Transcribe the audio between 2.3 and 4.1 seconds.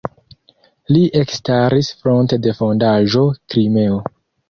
de Fondaĵo "Krimeo".